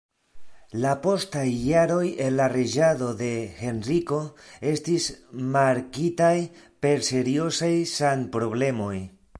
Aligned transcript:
La 0.83 0.93
postaj 1.01 1.43
jaroj 1.65 2.05
en 2.27 2.33
la 2.39 2.47
reĝado 2.55 3.11
de 3.19 3.29
Henriko 3.59 4.21
estis 4.73 5.07
markitaj 5.59 6.35
per 6.87 7.09
seriozaj 7.13 7.73
sanproblemoj. 7.97 8.95